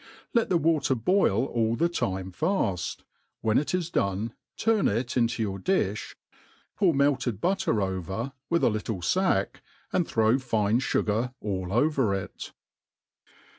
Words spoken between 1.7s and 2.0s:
the